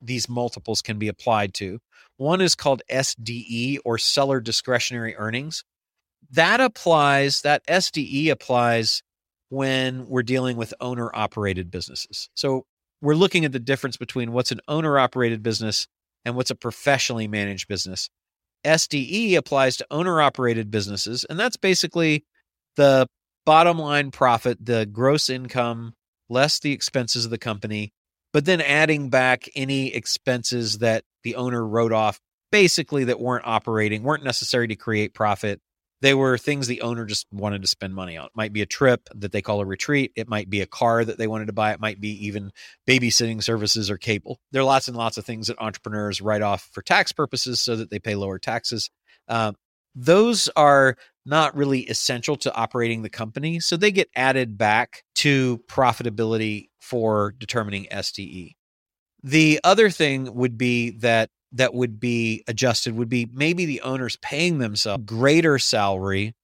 these 0.00 0.30
multiples 0.30 0.80
can 0.80 0.98
be 0.98 1.08
applied 1.08 1.52
to. 1.56 1.78
One 2.16 2.40
is 2.40 2.54
called 2.54 2.80
SDE 2.90 3.80
or 3.84 3.98
seller 3.98 4.40
discretionary 4.40 5.14
earnings 5.14 5.62
that 6.32 6.60
applies, 6.60 7.42
that 7.42 7.66
SDE 7.66 8.30
applies 8.30 9.02
when 9.48 10.06
we're 10.06 10.22
dealing 10.22 10.56
with 10.56 10.74
owner 10.80 11.10
operated 11.14 11.70
businesses. 11.70 12.28
So 12.34 12.64
we're 13.00 13.14
looking 13.14 13.44
at 13.44 13.52
the 13.52 13.60
difference 13.60 13.96
between 13.96 14.32
what's 14.32 14.52
an 14.52 14.60
owner 14.68 14.98
operated 14.98 15.42
business 15.42 15.86
and 16.24 16.34
what's 16.34 16.50
a 16.50 16.56
professionally 16.56 17.28
managed 17.28 17.68
business. 17.68 18.10
SDE 18.64 19.36
applies 19.36 19.76
to 19.76 19.86
owner 19.90 20.20
operated 20.20 20.70
businesses, 20.70 21.24
and 21.24 21.38
that's 21.38 21.56
basically 21.56 22.24
the 22.76 23.06
bottom 23.44 23.78
line 23.78 24.10
profit, 24.10 24.64
the 24.64 24.86
gross 24.86 25.30
income 25.30 25.94
less 26.28 26.58
the 26.58 26.72
expenses 26.72 27.24
of 27.24 27.30
the 27.30 27.38
company, 27.38 27.92
but 28.32 28.44
then 28.44 28.60
adding 28.60 29.10
back 29.10 29.48
any 29.54 29.94
expenses 29.94 30.78
that 30.78 31.04
the 31.22 31.36
owner 31.36 31.64
wrote 31.66 31.92
off, 31.92 32.20
basically 32.50 33.04
that 33.04 33.20
weren't 33.20 33.46
operating, 33.46 34.02
weren't 34.02 34.24
necessary 34.24 34.68
to 34.68 34.76
create 34.76 35.14
profit, 35.14 35.60
They 36.02 36.14
were 36.14 36.36
things 36.36 36.66
the 36.66 36.82
owner 36.82 37.06
just 37.06 37.26
wanted 37.32 37.62
to 37.62 37.68
spend 37.68 37.94
money 37.94 38.16
on. 38.16 38.26
It 38.26 38.32
might 38.34 38.52
be 38.52 38.62
a 38.62 38.66
trip 38.66 39.08
that 39.14 39.32
they 39.32 39.40
call 39.40 39.60
a 39.60 39.64
retreat. 39.64 40.12
It 40.14 40.28
might 40.28 40.50
be 40.50 40.60
a 40.60 40.66
car 40.66 41.04
that 41.04 41.16
they 41.16 41.26
wanted 41.26 41.46
to 41.46 41.52
buy. 41.52 41.72
It 41.72 41.80
might 41.80 42.00
be 42.00 42.26
even 42.26 42.52
babysitting 42.86 43.42
services 43.42 43.90
or 43.90 43.96
cable. 43.96 44.38
There 44.52 44.60
are 44.60 44.66
lots 44.66 44.88
and 44.88 44.96
lots 44.96 45.16
of 45.16 45.24
things 45.24 45.46
that 45.46 45.58
entrepreneurs 45.58 46.20
write 46.20 46.42
off 46.42 46.68
for 46.72 46.82
tax 46.82 47.12
purposes 47.12 47.60
so 47.60 47.76
that 47.76 47.90
they 47.90 47.98
pay 47.98 48.14
lower 48.14 48.38
taxes. 48.38 48.90
Um, 49.28 49.56
those 49.94 50.48
are 50.54 50.96
not 51.24 51.56
really 51.56 51.80
essential 51.80 52.36
to 52.36 52.54
operating 52.54 53.02
the 53.02 53.10
company. 53.10 53.58
So 53.58 53.76
they 53.76 53.90
get 53.90 54.08
added 54.14 54.58
back 54.58 55.02
to 55.16 55.58
profitability 55.68 56.68
for 56.78 57.34
determining 57.38 57.86
SDE. 57.86 58.52
The 59.22 59.60
other 59.64 59.90
thing 59.90 60.32
would 60.34 60.56
be 60.56 60.90
that 60.98 61.30
that 61.56 61.74
would 61.74 61.98
be 61.98 62.44
adjusted 62.48 62.96
would 62.96 63.08
be 63.08 63.28
maybe 63.32 63.66
the 63.66 63.80
owners 63.82 64.16
paying 64.16 64.58
themselves 64.58 65.04
greater 65.04 65.58
salary 65.58 66.34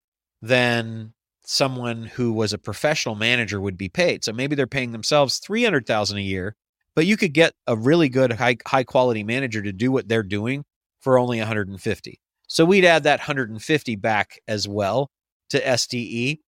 than 0.41 1.13
someone 1.45 2.05
who 2.05 2.33
was 2.33 2.53
a 2.53 2.59
professional 2.59 3.15
manager 3.15 3.61
would 3.61 3.77
be 3.77 3.89
paid. 3.89 4.25
So 4.25 4.33
maybe 4.33 4.55
they're 4.55 4.67
paying 4.67 4.93
themselves 4.93 5.39
300,000 5.39 6.19
a 6.19 6.21
year, 6.21 6.57
but 6.95 7.07
you 7.07 7.17
could 7.17 7.33
get 7.33 7.53
a 7.67 7.77
really 7.77 8.09
good 8.09 8.33
high 8.33 8.57
high 8.67 8.85
quality 8.85 9.25
manager 9.25 9.63
to 9.63 9.73
do 9.73 9.93
what 9.93 10.09
they're 10.09 10.23
doing 10.23 10.65
for 11.01 11.19
only 11.19 11.39
150. 11.39 12.21
So 12.49 12.65
we'd 12.65 12.85
add 12.85 13.05
that 13.05 13.21
150 13.21 13.97
back 13.97 14.41
as 14.47 14.69
well 14.69 15.11
to 15.51 15.61
SDE 15.61 16.41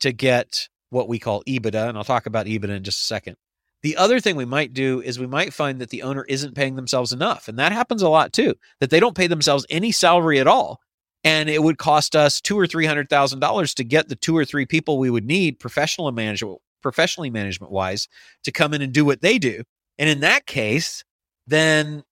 to 0.00 0.12
get 0.12 0.68
what 0.90 1.08
we 1.08 1.18
call 1.18 1.42
EBITDA. 1.44 1.88
And 1.88 1.98
I'll 1.98 2.04
talk 2.04 2.26
about 2.26 2.46
EBITDA 2.46 2.76
in 2.76 2.84
just 2.84 3.00
a 3.00 3.04
second. 3.04 3.36
The 3.82 3.96
other 3.96 4.18
thing 4.18 4.36
we 4.36 4.44
might 4.44 4.72
do 4.72 5.00
is 5.00 5.18
we 5.18 5.26
might 5.26 5.52
find 5.54 5.80
that 5.80 5.90
the 5.90 6.02
owner 6.02 6.24
isn't 6.24 6.56
paying 6.56 6.74
themselves 6.74 7.12
enough. 7.12 7.48
And 7.48 7.58
that 7.58 7.72
happens 7.72 8.02
a 8.02 8.08
lot 8.08 8.32
too, 8.32 8.54
that 8.80 8.90
they 8.90 9.00
don't 9.00 9.16
pay 9.16 9.28
themselves 9.28 9.66
any 9.70 9.92
salary 9.92 10.40
at 10.40 10.48
all. 10.48 10.80
And 11.24 11.48
it 11.48 11.62
would 11.62 11.78
cost 11.78 12.16
us 12.16 12.40
two 12.40 12.58
or 12.58 12.66
three 12.66 12.86
hundred 12.86 13.08
thousand 13.08 13.40
dollars 13.40 13.74
to 13.74 13.84
get 13.84 14.08
the 14.08 14.16
two 14.16 14.36
or 14.36 14.44
three 14.44 14.66
people 14.66 14.98
we 14.98 15.10
would 15.10 15.26
need 15.26 15.58
professional 15.58 16.10
management 16.12 16.58
professionally 16.80 17.30
management 17.30 17.72
wise 17.72 18.08
to 18.44 18.52
come 18.52 18.72
in 18.72 18.82
and 18.82 18.92
do 18.92 19.04
what 19.04 19.20
they 19.20 19.38
do. 19.38 19.62
And 19.98 20.08
in 20.08 20.20
that 20.20 20.46
case, 20.46 21.04
then 21.46 22.04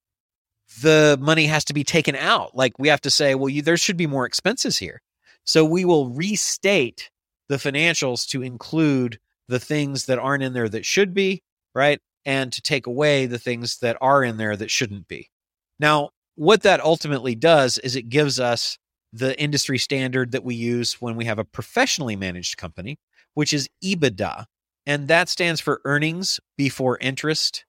the 0.83 1.17
money 1.21 1.47
has 1.47 1.65
to 1.67 1.75
be 1.75 1.85
taken 1.85 2.17
out. 2.17 2.57
Like 2.57 2.79
we 2.79 2.89
have 2.89 3.01
to 3.03 3.11
say, 3.11 3.35
well, 3.35 3.49
you, 3.49 3.63
there 3.63 3.77
should 3.77 3.97
be 3.97 4.09
more 4.09 4.27
expenses 4.27 4.77
here. 4.77 5.01
So 5.45 5.65
we 5.65 5.85
will 5.85 6.11
restate 6.11 7.11
the 7.49 7.57
financials 7.57 8.27
to 8.31 8.43
include 8.43 9.21
the 9.49 9.61
things 9.61 10.07
that 10.07 10.19
aren't 10.19 10.43
in 10.43 10.53
there 10.53 10.69
that 10.69 10.85
should 10.85 11.15
be, 11.15 11.45
right? 11.77 12.01
And 12.25 12.53
to 12.53 12.63
take 12.63 12.87
away 12.87 13.27
the 13.27 13.39
things 13.39 13.79
that 13.79 13.97
are 14.01 14.25
in 14.25 14.39
there 14.39 14.57
that 14.57 14.71
shouldn't 14.71 15.07
be. 15.07 15.31
Now, 15.79 16.11
what 16.35 16.63
that 16.63 16.81
ultimately 16.81 17.35
does 17.35 17.79
is 17.79 17.95
it 17.95 18.09
gives 18.09 18.41
us 18.41 18.79
the 19.13 19.39
industry 19.41 19.79
standard 19.79 20.33
that 20.33 20.45
we 20.45 20.55
use 20.55 20.95
when 21.01 21.17
we 21.17 21.27
have 21.27 21.39
a 21.39 21.45
professionally 21.45 22.17
managed 22.17 22.57
company, 22.57 22.99
which 23.35 23.53
is 23.53 23.69
EBITDA. 23.85 24.47
And 24.87 25.09
that 25.09 25.29
stands 25.29 25.61
for 25.61 25.81
earnings 25.85 26.41
before 26.57 26.99
interest, 27.01 27.65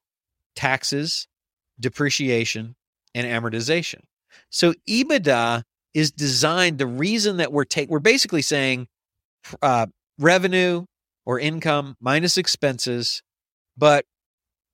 taxes, 0.56 1.28
depreciation, 1.80 2.76
and 3.14 3.28
amortization. 3.28 4.02
So 4.50 4.74
EBITDA 4.90 5.64
is 5.94 6.12
designed. 6.12 6.78
The 6.78 6.88
reason 6.88 7.38
that 7.38 7.52
we're 7.52 7.66
take 7.66 7.90
we're 7.90 8.00
basically 8.00 8.42
saying 8.42 8.88
uh, 9.62 9.88
revenue 10.20 10.86
or 11.26 11.40
income 11.40 11.96
minus 12.00 12.38
expenses, 12.38 13.22
but 13.78 14.06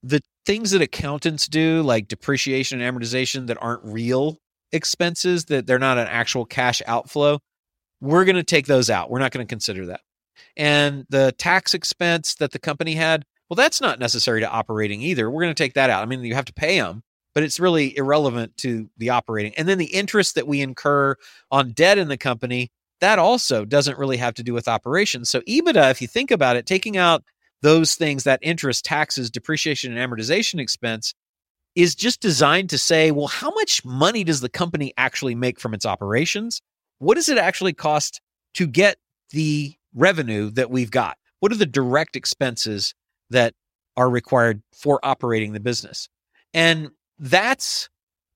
the 0.02 0.22
things 0.46 0.72
that 0.72 0.82
accountants 0.82 1.48
do, 1.48 1.82
like 1.82 2.08
depreciation 2.08 2.82
and 2.82 2.98
amortization, 2.98 3.48
that 3.48 3.58
aren't 3.62 3.84
real 3.84 4.38
expenses, 4.72 5.46
that 5.46 5.68
they're 5.68 5.80
not 5.80 5.98
an 5.98 6.08
actual 6.08 6.46
cash 6.46 6.82
outflow, 6.86 7.40
we're 8.02 8.26
going 8.26 8.36
to 8.36 8.44
take 8.44 8.68
those 8.68 8.90
out. 8.90 9.10
We're 9.10 9.20
not 9.20 9.32
going 9.32 9.46
to 9.46 9.50
consider 9.50 9.86
that. 9.88 10.02
And 10.58 11.06
the 11.10 11.34
tax 11.38 11.74
expense 11.74 12.36
that 12.36 12.52
the 12.52 12.60
company 12.60 12.96
had, 12.96 13.24
well, 13.50 13.56
that's 13.56 13.80
not 13.80 14.00
necessary 14.00 14.42
to 14.42 14.50
operating 14.50 15.02
either. 15.02 15.30
We're 15.30 15.44
going 15.44 15.56
to 15.56 15.64
take 15.64 15.76
that 15.76 15.90
out. 15.90 16.04
I 16.04 16.06
mean, 16.06 16.24
you 16.24 16.36
have 16.36 16.46
to 16.46 16.54
pay 16.54 16.80
them, 16.80 17.04
but 17.34 17.44
it's 17.44 17.60
really 17.60 17.96
irrelevant 17.96 18.58
to 18.58 18.90
the 18.98 19.12
operating. 19.12 19.54
And 19.56 19.68
then 19.68 19.78
the 19.78 19.94
interest 19.94 20.36
that 20.36 20.48
we 20.48 20.62
incur 20.62 21.16
on 21.52 21.72
debt 21.72 21.98
in 21.98 22.10
the 22.10 22.18
company, 22.18 22.72
that 23.00 23.20
also 23.20 23.64
doesn't 23.64 23.98
really 23.98 24.18
have 24.18 24.34
to 24.36 24.44
do 24.44 24.54
with 24.54 24.68
operations. 24.68 25.30
So 25.30 25.42
EBITDA, 25.42 25.92
if 25.92 26.02
you 26.02 26.08
think 26.08 26.32
about 26.32 26.56
it, 26.56 26.66
taking 26.66 26.98
out 26.98 27.24
those 27.64 27.96
things, 27.96 28.26
that 28.26 28.40
interest, 28.44 28.86
taxes, 28.86 29.32
depreciation, 29.32 29.98
and 29.98 30.12
amortization 30.12 30.60
expense, 30.60 31.14
is 31.76 31.96
just 31.96 32.22
designed 32.22 32.70
to 32.70 32.78
say, 32.78 33.10
well, 33.10 33.28
how 33.28 33.50
much 33.52 33.84
money 33.84 34.24
does 34.24 34.42
the 34.42 34.50
company 34.50 34.94
actually 34.98 35.34
make 35.34 35.60
from 35.60 35.74
its 35.74 35.86
operations? 35.86 36.62
What 37.00 37.16
does 37.16 37.30
it 37.30 37.40
actually 37.40 37.74
cost 37.74 38.22
to 38.56 38.68
get 38.68 38.98
the 39.32 39.74
revenue 39.96 40.52
that 40.52 40.70
we've 40.70 40.92
got? 40.92 41.18
What 41.40 41.52
are 41.52 41.58
the 41.58 41.66
direct 41.66 42.16
expenses 42.16 42.94
that 43.32 43.56
are 43.98 44.10
required 44.10 44.62
for 44.74 45.00
operating 45.04 45.54
the 45.54 45.60
business? 45.60 46.10
And 46.54 46.92
that's 47.18 47.90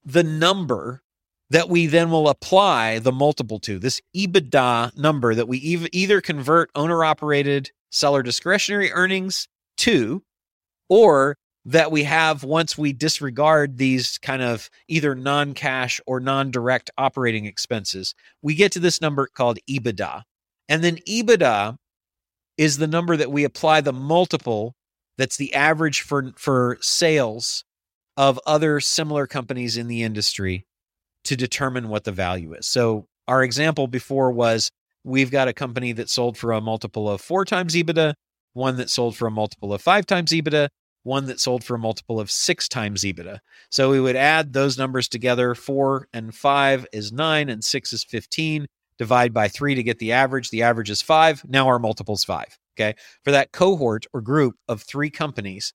the 0.03 0.23
number 0.23 1.03
that 1.49 1.69
we 1.69 1.85
then 1.85 2.09
will 2.11 2.29
apply 2.29 2.99
the 2.99 3.11
multiple 3.11 3.59
to 3.59 3.77
this 3.77 4.01
EBITDA 4.15 4.97
number 4.97 5.35
that 5.35 5.47
we 5.47 5.57
either 5.91 6.21
convert 6.21 6.71
owner 6.75 7.05
operated 7.05 7.71
seller 7.91 8.23
discretionary 8.23 8.91
earnings 8.91 9.47
to, 9.77 10.23
or 10.89 11.37
that 11.65 11.91
we 11.91 12.03
have 12.03 12.43
once 12.43 12.77
we 12.77 12.93
disregard 12.93 13.77
these 13.77 14.17
kind 14.19 14.41
of 14.41 14.69
either 14.87 15.15
non 15.15 15.53
cash 15.53 15.99
or 16.07 16.19
non 16.19 16.49
direct 16.49 16.89
operating 16.97 17.45
expenses. 17.45 18.15
We 18.41 18.55
get 18.55 18.71
to 18.73 18.79
this 18.79 19.01
number 19.01 19.27
called 19.27 19.59
EBITDA. 19.69 20.23
And 20.69 20.83
then 20.83 20.97
EBITDA 21.07 21.75
is 22.57 22.77
the 22.77 22.87
number 22.87 23.17
that 23.17 23.31
we 23.31 23.43
apply 23.43 23.81
the 23.81 23.93
multiple 23.93 24.73
that's 25.17 25.37
the 25.37 25.53
average 25.53 26.01
for, 26.01 26.31
for 26.37 26.77
sales 26.81 27.63
of 28.15 28.39
other 28.45 28.79
similar 28.79 29.27
companies 29.27 29.77
in 29.77 29.87
the 29.87 30.03
industry 30.03 30.65
to 31.25 31.35
determine 31.35 31.89
what 31.89 32.03
the 32.03 32.11
value 32.11 32.53
is. 32.53 32.65
So, 32.65 33.07
our 33.27 33.43
example 33.43 33.87
before 33.87 34.31
was 34.31 34.71
we've 35.07 35.31
got 35.31 35.47
a 35.47 35.53
company 35.53 35.93
that 35.93 36.09
sold 36.09 36.37
for 36.37 36.51
a 36.51 36.59
multiple 36.59 37.09
of 37.09 37.21
four 37.21 37.45
times 37.45 37.75
EBITDA, 37.75 38.13
one 38.53 38.75
that 38.75 38.89
sold 38.89 39.15
for 39.15 39.25
a 39.25 39.31
multiple 39.31 39.73
of 39.73 39.81
five 39.81 40.05
times 40.05 40.31
EBITDA, 40.31 40.67
one 41.03 41.27
that 41.27 41.39
sold 41.39 41.63
for 41.63 41.75
a 41.75 41.79
multiple 41.79 42.19
of 42.19 42.29
six 42.29 42.67
times 42.67 43.03
EBITDA. 43.03 43.39
So 43.71 43.89
we 43.89 44.01
would 44.01 44.17
add 44.17 44.51
those 44.51 44.77
numbers 44.77 45.07
together. 45.07 45.55
Four 45.55 46.09
and 46.11 46.35
five 46.35 46.85
is 46.91 47.13
nine, 47.13 47.47
and 47.47 47.63
six 47.63 47.93
is 47.93 48.03
15. 48.03 48.67
Divide 48.99 49.33
by 49.33 49.47
three 49.47 49.75
to 49.75 49.83
get 49.83 49.99
the 49.99 50.11
average. 50.11 50.49
The 50.49 50.63
average 50.63 50.89
is 50.89 51.01
five. 51.01 51.41
Now 51.47 51.67
our 51.67 51.79
multiple 51.79 52.15
is 52.15 52.25
five. 52.25 52.57
Okay. 52.77 52.95
For 53.23 53.31
that 53.31 53.53
cohort 53.53 54.05
or 54.13 54.21
group 54.21 54.55
of 54.67 54.81
three 54.81 55.09
companies, 55.09 55.73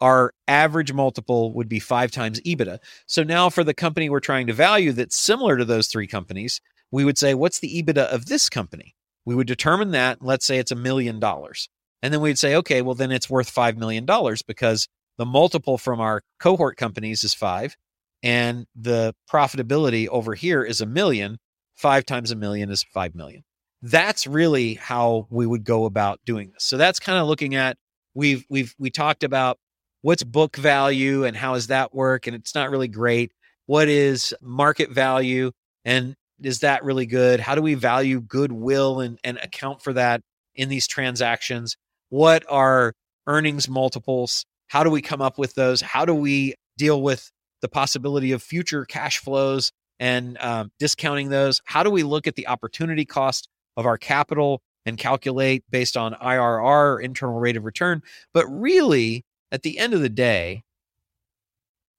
our 0.00 0.34
average 0.46 0.92
multiple 0.92 1.54
would 1.54 1.68
be 1.68 1.80
five 1.80 2.10
times 2.10 2.40
EBITDA. 2.42 2.78
So 3.06 3.22
now 3.22 3.48
for 3.48 3.64
the 3.64 3.74
company 3.74 4.10
we're 4.10 4.20
trying 4.20 4.48
to 4.48 4.52
value 4.52 4.92
that's 4.92 5.16
similar 5.16 5.56
to 5.56 5.64
those 5.64 5.86
three 5.86 6.06
companies, 6.06 6.60
we 6.94 7.04
would 7.04 7.18
say, 7.18 7.34
what's 7.34 7.58
the 7.58 7.82
EBITDA 7.82 8.06
of 8.06 8.26
this 8.26 8.48
company? 8.48 8.94
We 9.24 9.34
would 9.34 9.48
determine 9.48 9.90
that. 9.90 10.22
Let's 10.22 10.46
say 10.46 10.58
it's 10.58 10.70
a 10.70 10.76
million 10.76 11.18
dollars. 11.18 11.68
And 12.02 12.14
then 12.14 12.20
we'd 12.20 12.38
say, 12.38 12.54
okay, 12.54 12.82
well, 12.82 12.94
then 12.94 13.10
it's 13.10 13.28
worth 13.28 13.52
$5 13.52 13.76
million 13.76 14.06
because 14.46 14.86
the 15.18 15.26
multiple 15.26 15.76
from 15.76 15.98
our 15.98 16.22
cohort 16.38 16.76
companies 16.76 17.24
is 17.24 17.34
five 17.34 17.76
and 18.22 18.64
the 18.76 19.12
profitability 19.28 20.06
over 20.06 20.34
here 20.34 20.62
is 20.62 20.80
a 20.80 20.86
million. 20.86 21.38
Five 21.74 22.06
times 22.06 22.30
a 22.30 22.36
million 22.36 22.70
is 22.70 22.84
5 22.84 23.16
million. 23.16 23.42
That's 23.82 24.24
really 24.24 24.74
how 24.74 25.26
we 25.30 25.46
would 25.46 25.64
go 25.64 25.86
about 25.86 26.20
doing 26.24 26.52
this. 26.52 26.62
So 26.62 26.76
that's 26.76 27.00
kind 27.00 27.18
of 27.18 27.26
looking 27.26 27.56
at 27.56 27.76
we've 28.14 28.46
we've 28.48 28.72
we 28.78 28.90
talked 28.90 29.24
about 29.24 29.58
what's 30.02 30.22
book 30.22 30.54
value 30.54 31.24
and 31.24 31.36
how 31.36 31.54
does 31.54 31.66
that 31.66 31.92
work 31.92 32.28
and 32.28 32.36
it's 32.36 32.54
not 32.54 32.70
really 32.70 32.86
great 32.86 33.32
what 33.66 33.88
is 33.88 34.32
market 34.40 34.90
value 34.92 35.50
and 35.84 36.14
is 36.46 36.60
that 36.60 36.84
really 36.84 37.06
good? 37.06 37.40
How 37.40 37.54
do 37.54 37.62
we 37.62 37.74
value 37.74 38.20
goodwill 38.20 39.00
and, 39.00 39.18
and 39.24 39.38
account 39.38 39.82
for 39.82 39.92
that 39.94 40.20
in 40.54 40.68
these 40.68 40.86
transactions? 40.86 41.76
What 42.10 42.44
are 42.48 42.94
earnings 43.26 43.68
multiples? 43.68 44.44
How 44.68 44.84
do 44.84 44.90
we 44.90 45.02
come 45.02 45.22
up 45.22 45.38
with 45.38 45.54
those? 45.54 45.80
How 45.80 46.04
do 46.04 46.14
we 46.14 46.54
deal 46.76 47.00
with 47.00 47.30
the 47.62 47.68
possibility 47.68 48.32
of 48.32 48.42
future 48.42 48.84
cash 48.84 49.18
flows 49.18 49.72
and 49.98 50.36
um, 50.40 50.70
discounting 50.78 51.28
those? 51.28 51.60
How 51.64 51.82
do 51.82 51.90
we 51.90 52.02
look 52.02 52.26
at 52.26 52.34
the 52.34 52.48
opportunity 52.48 53.04
cost 53.04 53.48
of 53.76 53.86
our 53.86 53.98
capital 53.98 54.60
and 54.86 54.98
calculate 54.98 55.64
based 55.70 55.96
on 55.96 56.14
irr 56.14 57.02
internal 57.02 57.38
rate 57.38 57.56
of 57.56 57.64
return? 57.64 58.02
But 58.32 58.46
really 58.46 59.24
at 59.50 59.62
the 59.62 59.78
end 59.78 59.94
of 59.94 60.00
the 60.00 60.08
day, 60.08 60.62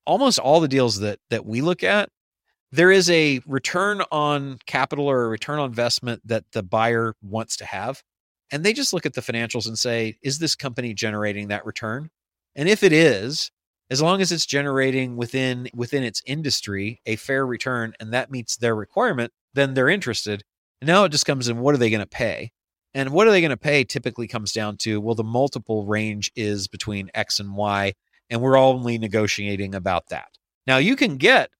almost 0.04 0.38
all 0.38 0.60
the 0.60 0.68
deals 0.68 1.00
that 1.00 1.18
that 1.30 1.44
we 1.44 1.60
look 1.60 1.82
at, 1.82 2.08
there 2.72 2.90
is 2.90 3.08
a 3.10 3.40
return 3.46 4.02
on 4.10 4.58
capital 4.66 5.06
or 5.06 5.24
a 5.24 5.28
return 5.28 5.58
on 5.58 5.68
investment 5.68 6.20
that 6.26 6.44
the 6.52 6.62
buyer 6.62 7.14
wants 7.22 7.56
to 7.58 7.64
have. 7.64 8.02
And 8.52 8.64
they 8.64 8.72
just 8.72 8.92
look 8.92 9.06
at 9.06 9.14
the 9.14 9.20
financials 9.20 9.66
and 9.66 9.78
say, 9.78 10.18
is 10.22 10.38
this 10.38 10.54
company 10.54 10.94
generating 10.94 11.48
that 11.48 11.66
return? 11.66 12.10
And 12.54 12.68
if 12.68 12.82
it 12.82 12.92
is, 12.92 13.50
as 13.90 14.02
long 14.02 14.20
as 14.20 14.32
it's 14.32 14.46
generating 14.46 15.16
within 15.16 15.68
within 15.74 16.02
its 16.02 16.22
industry 16.26 17.00
a 17.06 17.16
fair 17.16 17.46
return 17.46 17.94
and 18.00 18.12
that 18.12 18.30
meets 18.30 18.56
their 18.56 18.74
requirement, 18.74 19.32
then 19.54 19.74
they're 19.74 19.88
interested. 19.88 20.42
And 20.80 20.88
now 20.88 21.04
it 21.04 21.12
just 21.12 21.26
comes 21.26 21.48
in 21.48 21.58
what 21.58 21.74
are 21.74 21.78
they 21.78 21.90
going 21.90 22.00
to 22.00 22.06
pay? 22.06 22.50
And 22.94 23.10
what 23.10 23.26
are 23.26 23.30
they 23.30 23.40
going 23.40 23.50
to 23.50 23.56
pay 23.56 23.84
typically 23.84 24.26
comes 24.26 24.52
down 24.52 24.78
to, 24.78 25.00
well, 25.00 25.14
the 25.14 25.22
multiple 25.22 25.84
range 25.84 26.32
is 26.34 26.66
between 26.66 27.10
X 27.14 27.40
and 27.40 27.54
Y, 27.54 27.92
and 28.30 28.40
we're 28.40 28.56
only 28.56 28.96
negotiating 28.96 29.74
about 29.74 30.08
that. 30.08 30.28
Now, 30.66 30.78
you 30.78 30.96
can 30.96 31.18
get 31.18 31.50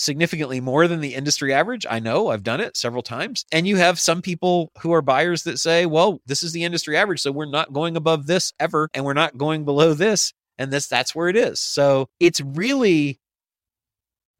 significantly 0.00 0.60
more 0.60 0.88
than 0.88 1.00
the 1.00 1.14
industry 1.14 1.52
average. 1.52 1.86
I 1.88 2.00
know 2.00 2.28
I've 2.28 2.42
done 2.42 2.60
it 2.60 2.76
several 2.76 3.02
times. 3.02 3.44
And 3.52 3.66
you 3.66 3.76
have 3.76 4.00
some 4.00 4.22
people 4.22 4.72
who 4.80 4.92
are 4.92 5.02
buyers 5.02 5.44
that 5.44 5.58
say, 5.58 5.86
well, 5.86 6.20
this 6.26 6.42
is 6.42 6.52
the 6.52 6.64
industry 6.64 6.96
average. 6.96 7.20
So 7.20 7.30
we're 7.30 7.44
not 7.44 7.72
going 7.72 7.96
above 7.96 8.26
this 8.26 8.52
ever, 8.58 8.88
and 8.94 9.04
we're 9.04 9.12
not 9.12 9.38
going 9.38 9.64
below 9.64 9.94
this. 9.94 10.32
And 10.58 10.72
this, 10.72 10.88
that's 10.88 11.14
where 11.14 11.28
it 11.28 11.36
is. 11.36 11.60
So 11.60 12.08
it's 12.18 12.40
really 12.40 13.18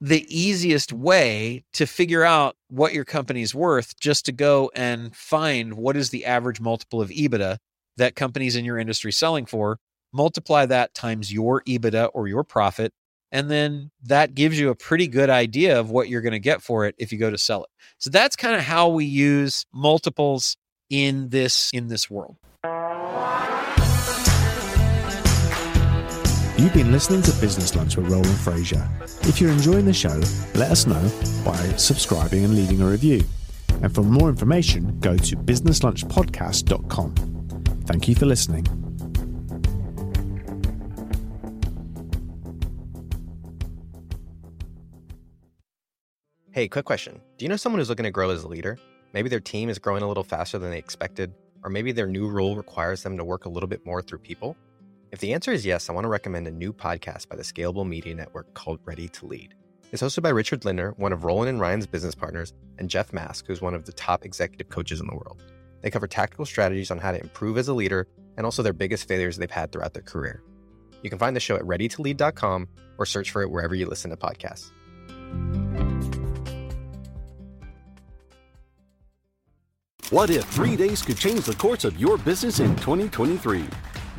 the 0.00 0.26
easiest 0.28 0.92
way 0.92 1.62
to 1.74 1.86
figure 1.86 2.24
out 2.24 2.56
what 2.68 2.94
your 2.94 3.04
company's 3.04 3.54
worth 3.54 3.98
just 4.00 4.24
to 4.26 4.32
go 4.32 4.70
and 4.74 5.14
find 5.14 5.74
what 5.74 5.96
is 5.96 6.10
the 6.10 6.24
average 6.24 6.60
multiple 6.60 7.02
of 7.02 7.10
EBITDA 7.10 7.58
that 7.98 8.16
companies 8.16 8.56
in 8.56 8.64
your 8.64 8.78
industry 8.78 9.12
selling 9.12 9.44
for, 9.44 9.78
multiply 10.12 10.64
that 10.64 10.94
times 10.94 11.32
your 11.32 11.62
EBITDA 11.64 12.10
or 12.14 12.28
your 12.28 12.44
profit, 12.44 12.92
and 13.32 13.50
then 13.50 13.90
that 14.04 14.34
gives 14.34 14.58
you 14.58 14.70
a 14.70 14.74
pretty 14.74 15.06
good 15.06 15.30
idea 15.30 15.78
of 15.78 15.90
what 15.90 16.08
you're 16.08 16.20
going 16.20 16.32
to 16.32 16.38
get 16.40 16.62
for 16.62 16.86
it 16.86 16.94
if 16.98 17.12
you 17.12 17.18
go 17.18 17.30
to 17.30 17.38
sell 17.38 17.64
it. 17.64 17.70
So 17.98 18.10
that's 18.10 18.36
kind 18.36 18.56
of 18.56 18.62
how 18.62 18.88
we 18.88 19.04
use 19.04 19.66
multiples 19.72 20.56
in 20.88 21.28
this 21.28 21.70
in 21.72 21.88
this 21.88 22.10
world. 22.10 22.36
You've 26.58 26.74
been 26.74 26.92
listening 26.92 27.22
to 27.22 27.32
Business 27.40 27.74
Lunch 27.74 27.96
with 27.96 28.10
Roland 28.10 28.36
Frasier. 28.36 28.86
If 29.26 29.40
you're 29.40 29.50
enjoying 29.50 29.86
the 29.86 29.94
show, 29.94 30.20
let 30.54 30.70
us 30.70 30.86
know 30.86 31.00
by 31.42 31.56
subscribing 31.76 32.44
and 32.44 32.54
leaving 32.54 32.82
a 32.82 32.86
review. 32.86 33.22
And 33.82 33.94
for 33.94 34.02
more 34.02 34.28
information, 34.28 35.00
go 35.00 35.16
to 35.16 35.36
businesslunchpodcast.com. 35.36 37.14
Thank 37.86 38.08
you 38.08 38.14
for 38.14 38.26
listening. 38.26 38.79
Hey, 46.52 46.66
quick 46.66 46.84
question. 46.84 47.20
Do 47.36 47.44
you 47.44 47.48
know 47.48 47.54
someone 47.54 47.78
who's 47.78 47.88
looking 47.88 48.02
to 48.02 48.10
grow 48.10 48.30
as 48.30 48.42
a 48.42 48.48
leader? 48.48 48.76
Maybe 49.12 49.28
their 49.28 49.38
team 49.38 49.68
is 49.68 49.78
growing 49.78 50.02
a 50.02 50.08
little 50.08 50.24
faster 50.24 50.58
than 50.58 50.72
they 50.72 50.78
expected, 50.78 51.32
or 51.62 51.70
maybe 51.70 51.92
their 51.92 52.08
new 52.08 52.28
role 52.28 52.56
requires 52.56 53.04
them 53.04 53.16
to 53.18 53.24
work 53.24 53.44
a 53.44 53.48
little 53.48 53.68
bit 53.68 53.86
more 53.86 54.02
through 54.02 54.18
people? 54.18 54.56
If 55.12 55.20
the 55.20 55.32
answer 55.32 55.52
is 55.52 55.64
yes, 55.64 55.88
I 55.88 55.92
want 55.92 56.06
to 56.06 56.08
recommend 56.08 56.48
a 56.48 56.50
new 56.50 56.72
podcast 56.72 57.28
by 57.28 57.36
the 57.36 57.44
Scalable 57.44 57.86
Media 57.86 58.16
Network 58.16 58.52
called 58.54 58.80
Ready 58.84 59.06
to 59.10 59.26
Lead. 59.26 59.54
It's 59.92 60.02
hosted 60.02 60.24
by 60.24 60.30
Richard 60.30 60.64
Lindner, 60.64 60.92
one 60.96 61.12
of 61.12 61.22
Roland 61.22 61.50
and 61.50 61.60
Ryan's 61.60 61.86
business 61.86 62.16
partners, 62.16 62.52
and 62.78 62.90
Jeff 62.90 63.12
Mask, 63.12 63.46
who's 63.46 63.62
one 63.62 63.74
of 63.74 63.84
the 63.84 63.92
top 63.92 64.24
executive 64.24 64.70
coaches 64.70 64.98
in 64.98 65.06
the 65.06 65.14
world. 65.14 65.44
They 65.82 65.90
cover 65.90 66.08
tactical 66.08 66.46
strategies 66.46 66.90
on 66.90 66.98
how 66.98 67.12
to 67.12 67.20
improve 67.20 67.58
as 67.58 67.68
a 67.68 67.74
leader 67.74 68.08
and 68.36 68.44
also 68.44 68.64
their 68.64 68.72
biggest 68.72 69.06
failures 69.06 69.36
they've 69.36 69.48
had 69.48 69.70
throughout 69.70 69.94
their 69.94 70.02
career. 70.02 70.42
You 71.04 71.10
can 71.10 71.20
find 71.20 71.36
the 71.36 71.40
show 71.40 71.54
at 71.54 71.62
readytolead.com 71.62 72.66
or 72.98 73.06
search 73.06 73.30
for 73.30 73.42
it 73.42 73.52
wherever 73.52 73.76
you 73.76 73.86
listen 73.86 74.10
to 74.10 74.16
podcasts. 74.16 74.72
What 80.10 80.28
if 80.28 80.44
three 80.46 80.74
days 80.74 81.02
could 81.02 81.16
change 81.16 81.44
the 81.44 81.54
course 81.54 81.84
of 81.84 81.96
your 82.00 82.18
business 82.18 82.58
in 82.58 82.74
2023? 82.74 83.64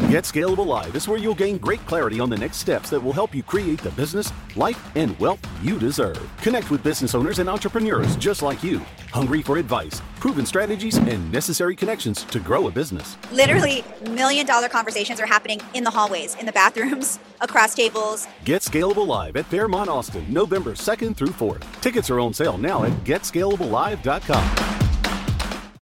Get 0.10 0.24
Scalable 0.24 0.65
Live 0.65 0.95
is 0.95 1.05
where 1.05 1.17
you'll 1.17 1.36
gain 1.36 1.57
great 1.57 1.86
clarity 1.86 2.21
on 2.21 2.29
the 2.29 2.38
next 2.38 2.57
steps 2.60 2.89
that 2.91 3.03
will 3.03 3.12
help 3.12 3.36
you 3.36 3.43
create 3.43 3.81
the 3.81 3.89
business, 3.91 4.31
life, 4.55 4.81
and 4.95 5.19
wealth 5.19 5.45
you 5.62 5.77
deserve. 5.77 6.17
Connect 6.41 6.71
with 6.71 6.81
business 6.81 7.13
owners 7.13 7.39
and 7.39 7.50
entrepreneurs 7.50 8.15
just 8.15 8.41
like 8.41 8.63
you, 8.63 8.79
hungry 9.12 9.41
for 9.41 9.57
advice, 9.57 10.01
proven 10.21 10.45
strategies, 10.45 10.95
and 10.95 11.29
necessary 11.29 11.75
connections 11.75 12.24
to 12.24 12.39
grow 12.39 12.67
a 12.67 12.71
business. 12.71 13.17
Literally, 13.33 13.83
million 14.12 14.45
dollar 14.45 14.69
conversations 14.69 15.19
are 15.19 15.25
happening 15.27 15.60
in 15.74 15.83
the 15.83 15.91
hallways, 15.91 16.36
in 16.36 16.45
the 16.45 16.53
bathrooms, 16.53 17.19
across 17.41 17.75
tables. 17.75 18.27
Get 18.45 18.62
Scalable 18.62 19.05
Live 19.05 19.36
at 19.36 19.45
Fairmont 19.48 19.89
Austin, 19.89 20.25
November 20.29 20.72
2nd 20.72 21.18
through 21.18 21.33
4th. 21.33 21.81
Tickets 21.81 22.09
are 22.09 22.22
on 22.22 22.33
sale 22.33 22.57
now 22.57 22.85
at 22.85 22.94
getscalablelive.com. 23.03 24.71